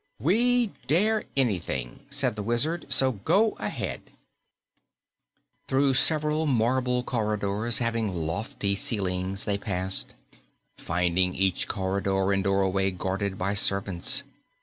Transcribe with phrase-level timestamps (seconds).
[0.19, 4.01] "We dare anything," said the Wizard, "so go ahead."
[5.67, 10.15] Through several marble corridors having lofty ceilings they passed,
[10.75, 14.23] finding each corridor and doorway guarded by servants.